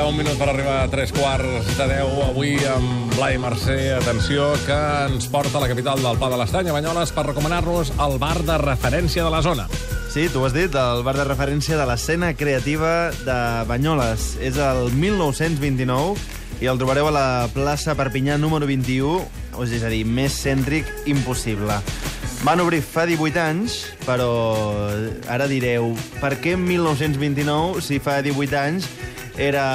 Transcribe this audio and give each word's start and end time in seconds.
migdia, 0.00 0.06
un 0.06 0.16
minut 0.16 0.38
per 0.38 0.48
arribar 0.48 0.84
a 0.84 0.88
tres 0.88 1.12
quarts 1.12 1.76
de 1.76 1.86
deu. 1.88 2.08
Avui 2.24 2.56
amb 2.68 3.12
Blai 3.16 3.36
Mercè, 3.38 3.96
atenció, 3.98 4.52
que 4.64 4.76
ens 5.06 5.26
porta 5.28 5.58
a 5.58 5.60
la 5.60 5.68
capital 5.68 6.00
del 6.00 6.18
Pla 6.18 6.30
de 6.30 6.38
l'Estany, 6.40 6.68
a 6.68 6.72
Banyoles, 6.72 7.12
per 7.12 7.26
recomanar-nos 7.26 7.92
el 7.98 8.18
bar 8.18 8.38
de 8.42 8.56
referència 8.58 9.24
de 9.24 9.30
la 9.30 9.42
zona. 9.42 9.66
Sí, 10.10 10.28
tu 10.32 10.44
has 10.44 10.54
dit, 10.54 10.74
el 10.74 11.02
bar 11.04 11.16
de 11.16 11.24
referència 11.24 11.76
de 11.78 11.86
l'escena 11.86 12.32
creativa 12.34 13.10
de 13.26 13.40
Banyoles. 13.68 14.36
És 14.40 14.56
el 14.56 14.90
1929 14.92 16.16
i 16.60 16.70
el 16.70 16.80
trobareu 16.80 17.10
a 17.10 17.14
la 17.14 17.28
plaça 17.52 17.96
Perpinyà 17.98 18.38
número 18.38 18.66
21, 18.66 19.20
és 19.66 19.84
a 19.84 19.92
dir, 19.92 20.04
més 20.06 20.40
cèntric 20.44 20.88
impossible. 21.06 21.80
Van 22.40 22.60
obrir 22.64 22.80
fa 22.80 23.04
18 23.04 23.36
anys, 23.42 23.82
però 24.06 24.30
ara 25.28 25.48
direu, 25.50 25.92
per 26.22 26.38
què 26.40 26.56
1929 26.56 27.84
si 27.84 28.00
fa 28.00 28.22
18 28.24 28.56
anys 28.56 28.88
era 29.40 29.66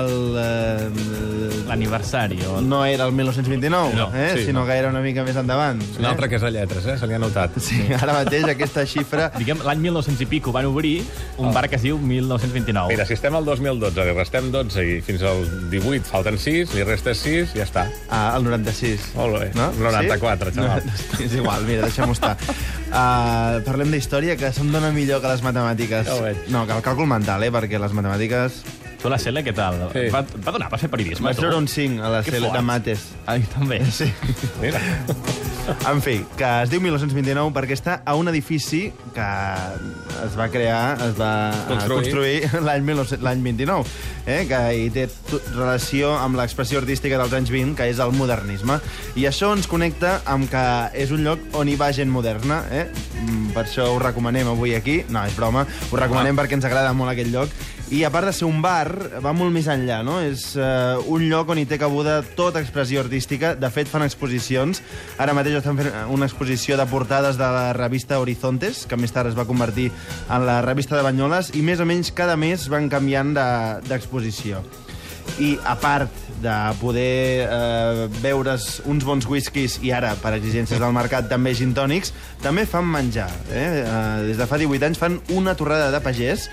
el... 0.00 0.36
Eh, 0.38 1.62
L'aniversari. 1.68 2.38
O... 2.50 2.60
no 2.60 2.84
era 2.84 3.06
el 3.06 3.12
1929, 3.12 3.94
No, 3.96 4.10
eh? 4.14 4.32
sí, 4.36 4.44
sinó 4.46 4.60
no. 4.60 4.66
que 4.66 4.72
era 4.76 4.88
una 4.90 5.00
mica 5.00 5.22
més 5.24 5.36
endavant. 5.40 5.78
Un 5.98 6.04
altre 6.08 6.28
que 6.28 6.36
és 6.36 6.42
a 6.44 6.50
lletres, 6.52 6.84
eh? 6.90 6.96
Se 7.00 7.06
li 7.08 7.14
ha 7.16 7.20
notat. 7.22 7.54
Sí, 7.62 7.78
ara 7.96 8.12
mateix 8.18 8.44
aquesta 8.50 8.84
xifra... 8.88 9.30
Diguem, 9.38 9.62
l'any 9.64 9.80
1900 9.86 10.24
i 10.26 10.28
pico 10.28 10.52
van 10.52 10.66
obrir 10.68 10.96
un 11.40 11.52
bar 11.54 11.68
que 11.70 11.78
es 11.78 11.84
diu 11.86 11.96
1929. 12.02 12.90
Mira, 12.92 13.06
si 13.08 13.14
estem 13.16 13.36
al 13.38 13.46
2012, 13.48 14.04
li 14.10 14.16
restem 14.18 14.50
12 14.52 14.84
i 14.84 14.98
fins 15.06 15.22
al 15.28 15.44
18 15.72 16.04
falten 16.10 16.36
6, 16.42 16.74
li 16.76 16.84
restes 16.88 17.22
6, 17.24 17.54
ja 17.56 17.64
està. 17.68 17.86
Ah, 18.10 18.34
el 18.36 18.44
96. 18.50 19.12
Molt 19.16 19.38
bé. 19.38 19.48
No? 19.56 19.70
94, 19.78 20.52
sí? 20.52 20.58
xaval. 20.60 20.84
No, 20.90 21.24
és 21.24 21.38
igual, 21.38 21.64
mira, 21.70 21.86
deixem-ho 21.86 22.12
estar. 22.12 22.34
Uh, 22.92 23.62
parlem 23.64 23.94
d'història, 23.94 24.36
que 24.36 24.50
se'm 24.52 24.68
dona 24.74 24.90
millor 24.92 25.22
que 25.24 25.30
les 25.32 25.46
matemàtiques. 25.46 26.04
Ja 26.10 26.18
ho 26.18 26.26
veig. 26.26 26.44
No, 26.52 26.66
que 26.68 26.76
el 26.76 26.84
càlcul 26.84 27.08
mental, 27.08 27.46
eh, 27.46 27.52
perquè 27.54 27.80
les 27.80 27.94
matemàtiques... 27.96 28.60
Tu, 29.02 29.10
la 29.10 29.18
Cele, 29.18 29.42
què 29.42 29.50
tal? 29.52 29.80
Sí. 29.90 30.04
Va, 30.14 30.20
va 30.46 30.52
donar 30.54 30.68
per 30.70 30.78
fer 30.78 30.88
periodisme, 30.92 31.26
Vaig 31.26 31.34
tu? 31.34 31.42
treure 31.42 31.56
un 31.58 31.66
5 31.66 32.04
a 32.06 32.08
la 32.12 32.20
Que 32.22 32.38
fort. 32.38 32.52
de 32.54 32.60
mates. 32.62 33.00
Ah, 33.26 33.34
jo 33.36 33.48
també. 33.50 33.80
Sí. 33.90 34.06
Mira. 34.62 34.78
En 35.90 36.00
fi, 36.02 36.20
que 36.38 36.46
es 36.64 36.70
diu 36.70 36.80
1929 36.82 37.50
perquè 37.54 37.74
està 37.76 37.96
a 38.06 38.14
un 38.18 38.26
edifici 38.30 38.92
que 39.14 39.26
es 40.26 40.36
va 40.38 40.48
crear, 40.50 40.96
es 41.06 41.14
va 41.18 41.52
Construir. 41.68 41.98
construir 42.42 42.62
l'any 42.66 42.82
1900 42.86 43.22
l'any 43.26 43.42
29, 43.42 43.84
eh, 44.26 44.40
que 44.50 44.60
hi 44.78 44.88
té 44.94 45.04
relació 45.54 46.14
amb 46.18 46.38
l'expressió 46.38 46.78
artística 46.82 47.18
dels 47.18 47.34
anys 47.38 47.50
20, 47.54 47.74
que 47.78 47.86
és 47.90 47.98
el 48.02 48.14
modernisme. 48.14 48.78
I 49.18 49.26
això 49.30 49.52
ens 49.54 49.66
connecta 49.70 50.20
amb 50.30 50.50
que 50.50 50.64
és 51.02 51.10
un 51.14 51.22
lloc 51.26 51.42
on 51.58 51.70
hi 51.70 51.74
va 51.78 51.90
gent 51.94 52.10
moderna, 52.10 52.62
eh? 52.70 52.86
Mm, 53.22 53.50
Per 53.52 53.66
això 53.66 53.84
ho 53.92 53.98
recomanem 54.00 54.48
avui 54.48 54.74
aquí. 54.74 55.02
No, 55.12 55.22
és 55.28 55.34
broma. 55.36 55.66
Ho 55.90 55.96
recomanem 56.00 56.38
perquè 56.38 56.54
ens 56.56 56.64
agrada 56.64 56.94
molt 56.96 57.12
aquest 57.12 57.30
lloc. 57.34 57.50
I 57.92 58.04
a 58.04 58.10
part 58.10 58.24
de 58.24 58.32
ser 58.32 58.46
un 58.48 58.62
bar, 58.64 58.88
va 59.20 59.34
molt 59.36 59.52
més 59.52 59.66
enllà, 59.68 59.98
no? 60.06 60.14
És 60.24 60.54
uh, 60.56 60.96
un 61.12 61.26
lloc 61.28 61.50
on 61.52 61.58
hi 61.60 61.66
té 61.68 61.76
cabuda 61.76 62.22
tota 62.38 62.62
expressió 62.62 63.02
artística. 63.02 63.50
De 63.54 63.68
fet, 63.68 63.90
fan 63.90 64.06
exposicions. 64.06 64.80
Ara 65.20 65.34
mateix 65.36 65.58
estan 65.58 65.76
fent 65.76 65.90
una 66.14 66.24
exposició 66.24 66.78
de 66.80 66.86
portades 66.88 67.36
de 67.36 67.50
la 67.52 67.74
revista 67.76 68.16
Horizontes, 68.22 68.86
que 68.88 68.96
més 68.96 69.12
tard 69.12 69.28
es 69.28 69.36
va 69.36 69.44
convertir 69.44 69.90
en 69.92 70.46
la 70.48 70.62
revista 70.64 70.96
de 70.96 71.04
Banyoles, 71.04 71.52
i 71.52 71.60
més 71.60 71.84
o 71.84 71.88
menys 71.88 72.14
cada 72.16 72.38
mes 72.40 72.64
van 72.72 72.88
canviant 72.88 73.34
de- 73.36 73.84
d'exposició. 73.90 74.64
I 75.38 75.52
a 75.68 75.76
part 75.78 76.10
de 76.42 76.56
poder 76.80 77.44
eh, 77.44 78.08
beure's 78.24 78.80
uns 78.90 79.04
bons 79.06 79.28
whiskies 79.30 79.76
i 79.84 79.92
ara, 79.94 80.16
per 80.18 80.32
exigències 80.40 80.80
del 80.82 80.96
mercat, 80.96 81.28
també 81.30 81.52
gin 81.54 81.76
tònics, 81.76 82.10
també 82.42 82.64
fan 82.66 82.88
menjar. 82.88 83.28
Eh? 83.52 83.68
Eh, 83.84 84.28
des 84.32 84.40
de 84.40 84.48
fa 84.50 84.58
18 84.58 84.88
anys 84.88 84.98
fan 84.98 85.20
una 85.36 85.54
torrada 85.54 85.92
de 85.94 86.00
pagès, 86.02 86.48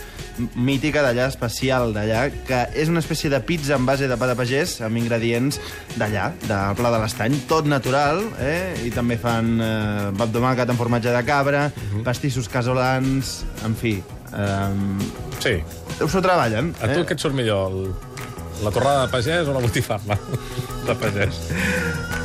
mítica 0.56 1.02
d'allà, 1.06 1.28
especial 1.32 1.94
d'allà, 1.96 2.26
que 2.48 2.60
és 2.80 2.90
una 2.92 3.00
espècie 3.04 3.30
de 3.32 3.40
pizza 3.46 3.76
en 3.78 3.86
base 3.88 4.08
de 4.10 4.18
pa 4.20 4.28
de 4.30 4.36
pagès, 4.40 4.78
amb 4.86 4.98
ingredients 5.02 5.60
d'allà, 5.98 6.30
del 6.46 6.76
Pla 6.80 6.92
de 6.96 7.00
l'Estany, 7.04 7.40
tot 7.50 7.68
natural, 7.70 8.22
eh? 8.42 8.76
i 8.88 8.92
també 8.96 9.18
fan 9.22 9.56
eh, 9.62 10.10
bab 10.18 10.32
tomàquet 10.36 10.70
amb 10.72 10.80
formatge 10.80 11.14
de 11.16 11.24
cabra, 11.28 11.68
pastissos 12.08 12.50
casolans, 12.52 13.40
en 13.66 13.76
fi... 13.76 13.98
Eh, 14.34 14.70
Sí. 15.40 15.54
s'ho 16.00 16.20
treballen. 16.22 16.74
A 16.84 16.90
tu 16.92 17.06
què 17.08 17.16
et 17.16 17.22
surt 17.24 17.34
millor, 17.36 17.72
el, 17.72 17.94
la 18.66 18.72
torrada 18.76 19.06
de 19.06 19.12
pagès 19.14 19.48
o 19.48 19.54
la 19.56 19.62
botifarra 19.64 20.18
de 20.86 20.96
pagès? 21.00 21.40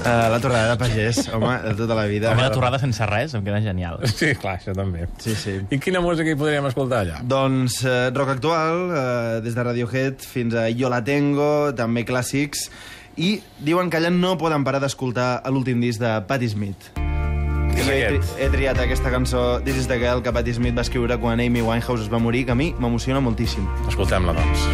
Uh, 0.04 0.28
la 0.28 0.37
torrada 0.37 0.75
de 0.75 0.76
pagès, 0.76 1.22
home, 1.32 1.54
de 1.65 1.75
tota 1.78 1.94
la 1.97 2.04
vida. 2.04 2.28
Home, 2.34 2.42
la 2.44 2.53
torrada 2.53 2.76
sense 2.82 3.06
res, 3.09 3.32
em 3.32 3.44
queda 3.47 3.62
genial. 3.65 4.03
Sí, 4.10 4.34
clar, 4.37 4.59
això 4.59 4.75
també. 4.76 5.06
Sí, 5.22 5.32
sí. 5.38 5.54
I 5.72 5.78
quina 5.81 6.03
música 6.04 6.28
hi 6.28 6.37
podríem 6.37 6.69
escoltar 6.69 7.00
allà? 7.06 7.22
Doncs 7.25 7.78
eh, 7.88 8.10
rock 8.12 8.34
actual, 8.34 8.82
eh, 8.92 9.38
des 9.47 9.56
de 9.56 9.65
Radiohead 9.65 10.26
fins 10.28 10.59
a 10.60 10.66
Yo 10.69 10.92
la 10.92 11.00
tengo, 11.06 11.72
també 11.78 12.04
clàssics, 12.04 12.69
i 13.16 13.38
diuen 13.65 13.88
que 13.88 13.97
allà 13.97 14.12
no 14.12 14.34
poden 14.37 14.66
parar 14.66 14.82
d'escoltar 14.84 15.38
l'últim 15.48 15.81
disc 15.81 16.04
de 16.04 16.12
Patti 16.28 16.53
Smith. 16.53 16.92
I 17.75 17.81
he, 17.81 17.97
tri 18.06 18.21
he 18.44 18.47
triat 18.53 18.78
aquesta 18.78 19.10
cançó 19.10 19.59
This 19.65 19.81
is 19.81 19.88
the 19.91 19.97
Girl 19.98 20.21
que 20.22 20.31
Patti 20.36 20.53
Smith 20.54 20.76
va 20.76 20.84
escriure 20.84 21.16
quan 21.19 21.41
Amy 21.41 21.65
Winehouse 21.65 22.04
es 22.04 22.12
va 22.12 22.21
morir, 22.21 22.44
que 22.44 22.53
a 22.53 22.60
mi 22.60 22.75
m'emociona 22.76 23.25
moltíssim. 23.25 23.66
Escoltem-la, 23.88 24.36
doncs. 24.36 24.69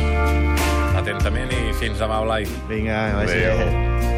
Atentament 1.00 1.54
i 1.54 1.68
fins 1.80 2.02
demà, 2.02 2.20
Blai. 2.26 2.50
Vinga, 2.68 3.04
vagi 3.22 3.44
Adéu. 3.44 3.68
bé. 3.70 4.09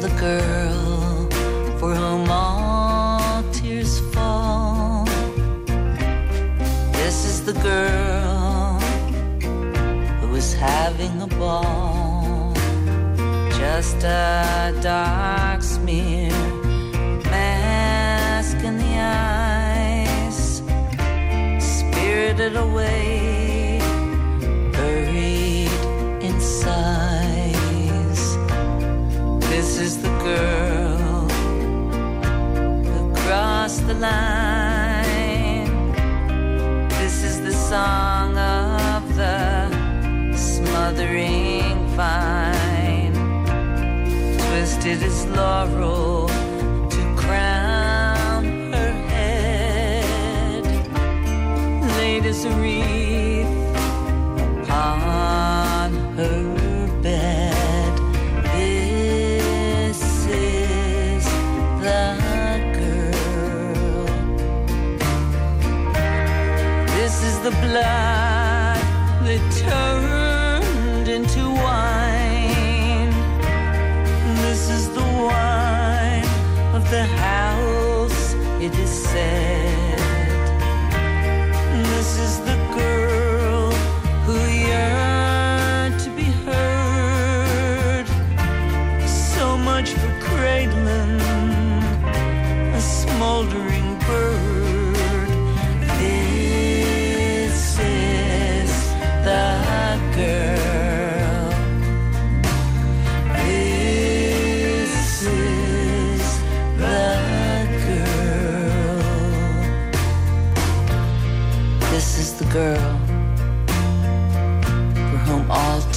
The 0.00 0.08
girl 0.10 1.26
for 1.80 1.92
whom 1.92 2.30
all 2.30 3.42
tears 3.52 3.98
fall. 4.12 5.04
This 6.92 7.24
is 7.24 7.44
the 7.44 7.54
girl 7.54 8.78
who 10.20 10.34
is 10.36 10.54
having 10.54 11.20
a 11.22 11.26
ball. 11.26 12.54
Just 13.58 14.04
a 14.04 14.72
dark 14.82 15.62
smear, 15.62 16.30
mask 17.32 18.58
in 18.62 18.78
the 18.78 18.94
eyes, 19.00 20.62
spirited 21.58 22.54
away, 22.54 23.27
Twisted 44.88 45.06
as 45.06 45.26
laurel 45.36 46.28
to 46.88 47.14
crown 47.14 48.72
her 48.72 48.92
head. 49.10 50.64
Laid 51.98 52.24
a 52.46 52.50
wreath 52.56 53.76
upon 54.62 55.92
her 56.16 57.02
bed. 57.02 57.94
This 58.54 60.00
is 60.26 61.24
the 61.84 62.02
girl. 62.78 64.06
This 66.96 67.14
is 67.24 67.36
the 67.40 67.50
blood 67.50 68.07
the 76.98 77.04
house, 77.04 77.37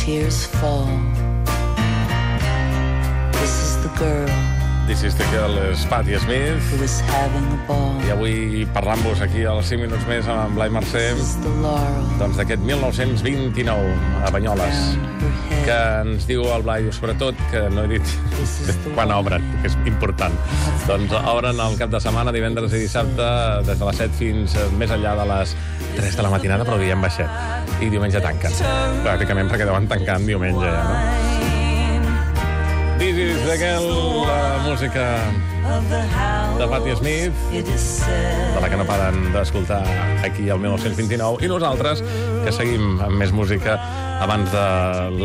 tears 0.01 0.47
fall. 0.47 0.87
This 3.33 3.53
is 3.65 3.83
the 3.83 3.91
girl 3.99 4.60
This 4.91 5.15
girl 5.31 5.55
és 5.71 5.85
Patti 5.87 6.17
Smith. 6.19 6.73
I 8.03 8.11
avui 8.11 8.65
parlant-vos 8.75 9.21
aquí 9.23 9.45
als 9.47 9.69
5 9.71 9.85
minuts 9.85 10.03
més 10.09 10.27
amb 10.27 10.59
Blai 10.59 10.67
Mercè 10.67 11.05
doncs 12.19 12.35
d'aquest 12.35 12.59
1929 12.67 13.95
a 14.27 14.33
Banyoles 14.35 14.83
que 15.63 15.79
ens 16.01 16.27
diu 16.27 16.43
el 16.51 16.67
Blai, 16.67 16.89
sobretot, 16.91 17.39
que 17.53 17.63
no 17.71 17.85
he 17.85 17.93
dit 17.93 18.13
quan 18.97 19.15
obren, 19.15 19.47
que 19.61 19.71
és 19.71 19.79
important. 19.87 20.35
Doncs 20.89 21.15
obren 21.21 21.63
el 21.63 21.79
cap 21.79 21.93
de 21.93 22.03
setmana, 22.03 22.35
divendres 22.35 22.75
i 22.75 22.83
dissabte, 22.83 23.31
des 23.67 23.79
de 23.79 23.91
les 23.93 24.01
7 24.03 24.19
fins 24.19 24.59
eh, 24.59 24.69
més 24.75 24.91
enllà 24.91 25.15
de 25.21 25.27
les 25.31 25.55
3 26.01 26.19
de 26.19 26.27
la 26.27 26.35
matinada, 26.35 26.67
però 26.67 26.81
diem 26.81 27.07
baixet. 27.07 27.77
I 27.79 27.93
diumenge 27.93 28.19
tanquen. 28.23 28.57
Pràcticament 29.05 29.53
perquè 29.53 29.69
deuen 29.69 29.87
tancar 29.91 30.19
en 30.19 30.33
diumenge 30.33 30.67
ja, 30.67 30.81
no? 30.89 31.30
This 33.11 33.35
is 33.35 33.43
the 33.43 33.57
girl, 33.57 34.25
la 34.25 34.63
música 34.63 35.19
de 36.57 36.67
Patti 36.67 36.95
Smith, 36.95 37.33
de 37.51 38.61
la 38.61 38.69
que 38.69 38.77
no 38.77 38.85
paren 38.87 39.33
d'escoltar 39.33 39.83
aquí 40.23 40.47
al 40.47 40.61
1929, 40.63 41.43
i 41.43 41.49
nosaltres, 41.51 41.99
que 42.45 42.55
seguim 42.55 43.03
amb 43.03 43.19
més 43.19 43.35
música 43.35 43.75
abans 44.23 44.47
de 44.55 44.65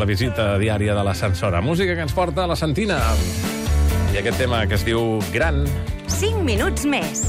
la 0.01 0.11
visita 0.11 0.57
diària 0.59 0.99
de 0.99 1.07
l'ascensora. 1.07 1.63
Música 1.63 1.95
que 1.95 2.03
ens 2.03 2.17
porta 2.17 2.43
a 2.43 2.51
la 2.51 2.59
Santina. 2.59 2.99
I 4.11 4.19
aquest 4.19 4.43
tema 4.43 4.67
que 4.67 4.75
es 4.75 4.83
diu 4.83 5.21
Gran, 5.31 5.63
5 6.11 6.43
minuts 6.43 6.91
més. 6.91 7.29